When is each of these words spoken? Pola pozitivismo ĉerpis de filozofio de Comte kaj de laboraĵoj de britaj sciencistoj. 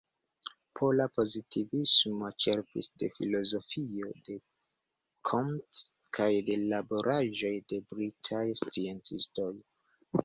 Pola 0.77 1.03
pozitivismo 1.17 2.29
ĉerpis 2.45 2.89
de 3.01 3.09
filozofio 3.17 4.09
de 4.31 4.37
Comte 5.31 5.85
kaj 6.19 6.31
de 6.49 6.59
laboraĵoj 6.73 7.55
de 7.75 7.83
britaj 7.93 8.45
sciencistoj. 8.63 9.51